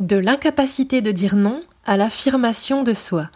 [0.00, 3.28] De l'incapacité de dire non à l'affirmation de soi.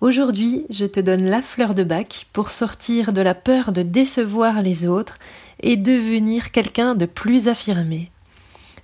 [0.00, 4.60] Aujourd'hui, je te donne la fleur de bac pour sortir de la peur de décevoir
[4.60, 5.20] les autres
[5.60, 8.10] et devenir quelqu'un de plus affirmé.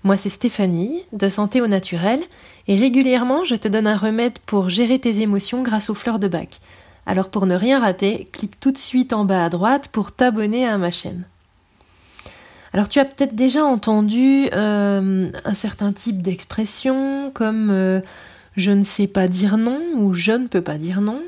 [0.04, 2.21] Moi, c'est Stéphanie, de Santé au Naturel,
[2.68, 6.29] et régulièrement, je te donne un remède pour gérer tes émotions grâce aux fleurs de
[6.29, 6.61] bac.
[7.06, 10.64] Alors pour ne rien rater, clique tout de suite en bas à droite pour t'abonner
[10.64, 11.24] à ma chaîne.
[12.77, 18.02] Alors tu as peut-être déjà entendu euh, un certain type d'expression comme euh,
[18.54, 21.22] je ne sais pas dire non ou je ne peux pas dire non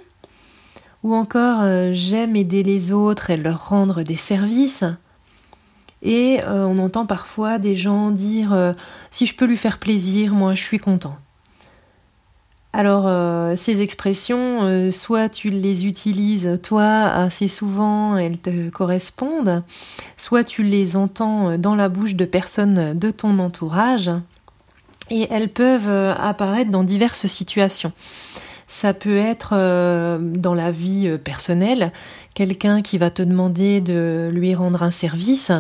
[1.03, 4.85] ou encore euh, j'aime aider les autres et leur rendre des services.
[6.03, 8.75] Et on entend parfois des gens dire
[9.11, 11.17] si je peux lui faire plaisir, moi je suis content.
[12.73, 19.63] Alors, euh, ces expressions, euh, soit tu les utilises toi assez souvent, elles te correspondent,
[20.17, 24.11] soit tu les entends dans la bouche de personnes de ton entourage,
[25.11, 27.93] et elles peuvent apparaître dans diverses situations.
[28.71, 31.91] Ça peut être euh, dans la vie personnelle,
[32.35, 35.51] quelqu'un qui va te demander de lui rendre un service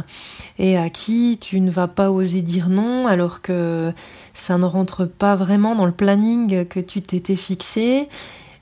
[0.58, 3.92] et à qui tu ne vas pas oser dire non alors que
[4.34, 8.08] ça ne rentre pas vraiment dans le planning que tu t'étais fixé.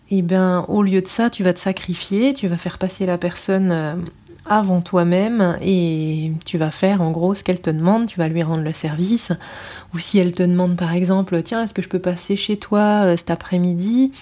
[0.08, 3.04] Et eh bien au lieu de ça, tu vas te sacrifier, tu vas faire passer
[3.06, 3.94] la personne euh,
[4.48, 8.42] avant toi-même et tu vas faire en gros ce qu'elle te demande, tu vas lui
[8.42, 9.32] rendre le service.
[9.94, 13.04] Ou si elle te demande par exemple, tiens, est-ce que je peux passer chez toi
[13.04, 14.12] euh, cet après-midi?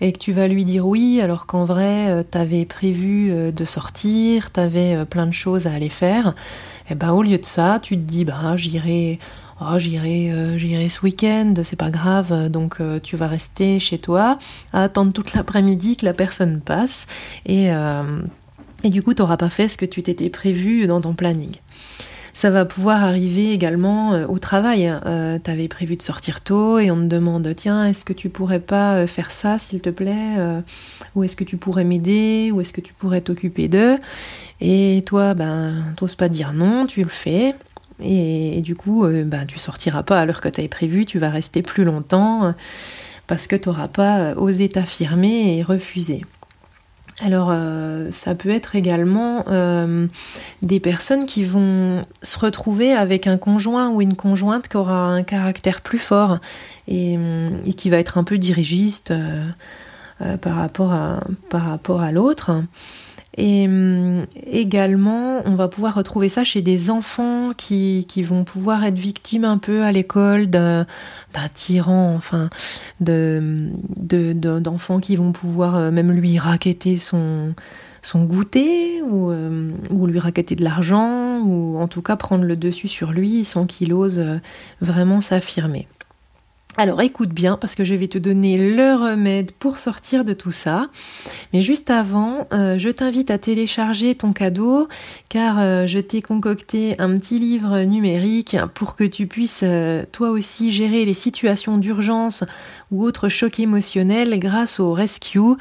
[0.00, 3.50] Et que tu vas lui dire oui alors qu'en vrai euh, tu avais prévu euh,
[3.50, 6.34] de sortir, tu avais plein de choses à aller faire,
[6.88, 9.18] et eh ben au lieu de ça, tu te dis bah j'irai
[9.60, 14.38] Oh, j'irai, j'irai ce week-end, c'est pas grave, donc tu vas rester chez toi
[14.72, 17.08] attendre toute l'après-midi que la personne passe
[17.44, 17.72] et
[18.84, 21.56] et du coup, tu n'auras pas fait ce que tu t'étais prévu dans ton planning.
[22.38, 24.88] Ça va pouvoir arriver également euh, au travail.
[25.06, 28.28] Euh, tu avais prévu de sortir tôt et on te demande tiens, est-ce que tu
[28.28, 30.36] pourrais pas euh, faire ça s'il te plaît
[31.16, 33.96] Ou est-ce que tu pourrais m'aider Ou est-ce que tu pourrais t'occuper d'eux?
[34.60, 37.56] Et toi, ben, t'oses pas dire non, tu le fais.
[38.00, 41.30] Et, du coup, ben, tu sortiras pas à l'heure que tu avais prévu, tu vas
[41.30, 42.54] rester plus longtemps
[43.26, 46.22] parce que tu n'auras pas osé t'affirmer et refuser.
[47.20, 50.06] Alors euh, ça peut être également euh,
[50.62, 55.24] des personnes qui vont se retrouver avec un conjoint ou une conjointe qui aura un
[55.24, 56.38] caractère plus fort
[56.86, 57.18] et,
[57.76, 62.52] qui va être un peu dirigiste euh, par rapport à l'autre.
[63.40, 68.98] Et hum, également, on va pouvoir retrouver ça chez des enfants qui, vont pouvoir être
[68.98, 70.86] victimes un peu à l'école d'un
[71.54, 72.50] tyran, enfin,
[73.00, 77.54] d'enfants qui vont pouvoir euh, même lui raqueter son,
[78.02, 82.56] son goûter ou, euh, ou, lui raqueter de l'argent ou en tout cas prendre le
[82.56, 84.38] dessus sur lui sans qu'il ose euh,
[84.80, 85.86] vraiment s'affirmer.
[86.80, 90.52] Alors écoute bien parce que je vais te donner le remède pour sortir de tout
[90.52, 90.90] ça.
[91.52, 94.86] Mais juste avant, euh, je t'invite à télécharger ton cadeau
[95.28, 100.30] car euh, je t'ai concocté un petit livre numérique pour que tu puisses euh, toi
[100.30, 102.44] aussi gérer les situations d'urgence
[102.92, 105.56] ou autres chocs émotionnels grâce au Rescue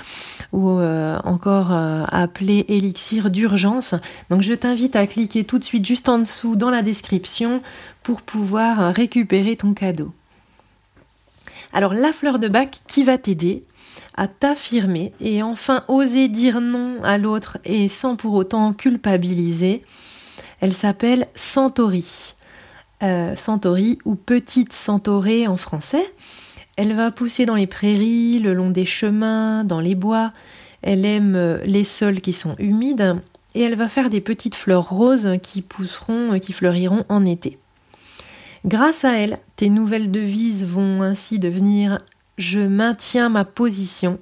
[0.54, 3.96] ou encore appelé Élixir d'urgence.
[4.30, 7.64] Donc je t'invite à cliquer tout de suite juste en dessous dans la description
[8.04, 10.14] pour pouvoir récupérer ton cadeau.
[11.74, 13.64] Alors la fleur de bac qui va t'aider
[14.16, 19.84] à t'affirmer et enfin oser dire non à l'autre et sans pour autant culpabiliser,
[20.60, 22.36] elle s'appelle Centauri.
[23.04, 26.06] Euh, Centauri ou petite centaurée en français.
[26.78, 30.32] Elle va pousser dans les prairies, le long des chemins, dans les bois.
[30.82, 33.22] Elle aime euh, les sols qui sont humides
[33.54, 37.60] et elle va faire des petites fleurs roses qui pousseront, qui fleuriront en été.
[38.68, 42.00] Grâce à elle, tes nouvelles devises vont ainsi devenir
[42.38, 44.20] je maintiens ma position,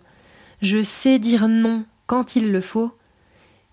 [0.62, 2.92] je sais dire non quand il le faut,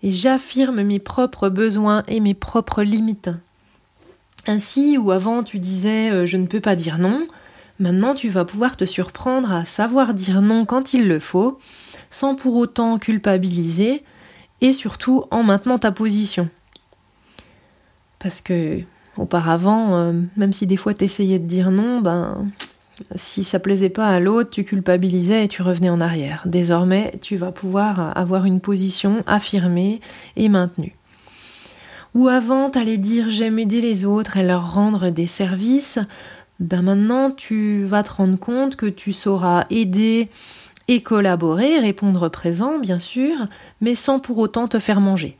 [0.01, 3.29] et j'affirme mes propres besoins et mes propres limites.
[4.47, 7.27] Ainsi, où avant tu disais euh, je ne peux pas dire non,
[7.79, 11.59] maintenant tu vas pouvoir te surprendre à savoir dire non quand il le faut,
[12.09, 14.03] sans pour autant culpabiliser,
[14.61, 16.49] et surtout en maintenant ta position.
[18.17, 18.81] Parce que
[19.17, 22.47] Auparavant, euh, même si des fois tu essayais de dire non, ben
[23.15, 26.43] si ça plaisait pas à l'autre, tu culpabilisais et tu revenais en arrière.
[26.45, 30.01] Désormais, tu vas pouvoir avoir une position affirmée
[30.35, 30.95] et maintenue.
[32.15, 35.99] Ou avant, tu allais dire j'aime aider les autres et leur rendre des services,
[36.59, 40.29] ben maintenant tu vas te rendre compte que tu sauras aider
[40.87, 43.35] et collaborer, répondre présent bien sûr,
[43.81, 45.37] mais sans pour autant te faire manger.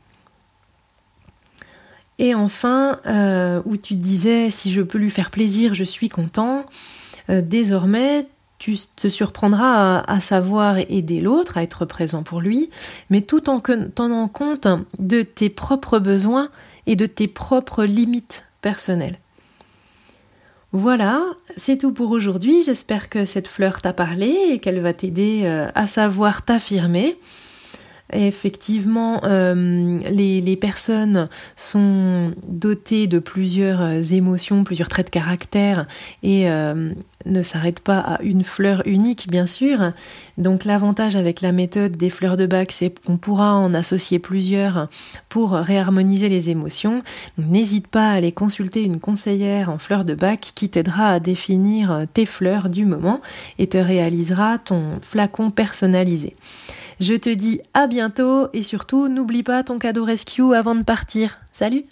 [2.18, 6.64] Et enfin, euh, où tu disais si je peux lui faire plaisir, je suis content.
[7.30, 8.26] euh, désormais,
[8.58, 12.70] tu te surprendras à, savoir aider l'autre, à être présent pour lui,
[13.10, 14.66] mais tout en tenant compte
[14.98, 16.48] de tes propres besoins
[16.86, 19.18] et de tes propres limites personnelles.
[20.72, 21.22] Voilà,
[21.56, 22.62] c'est tout pour aujourd'hui.
[22.64, 27.16] J'espère que cette fleur t'a parlé et qu'elle va t'aider euh, à savoir t'affirmer
[28.14, 35.86] effectivement, euh, les, personnes sont dotées de plusieurs euh, émotions, plusieurs traits de caractère
[36.22, 36.92] et euh,
[37.26, 39.92] ne s'arrêtent pas à une fleur unique, bien sûr.
[40.38, 44.88] Donc l'avantage avec la méthode des fleurs de bac, c'est qu'on pourra en associer plusieurs
[45.28, 47.02] pour réharmoniser les émotions.
[47.36, 52.06] N'hésite pas à aller consulter une conseillère en fleurs de bac qui t'aidera à définir
[52.14, 53.20] tes fleurs du moment
[53.58, 56.36] et te réalisera ton flacon personnalisé.
[57.00, 61.38] Je te dis à bientôt et surtout n'oublie pas ton cadeau rescue avant de partir.
[61.52, 61.84] Salut